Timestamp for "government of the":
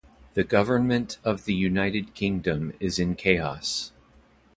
0.43-1.53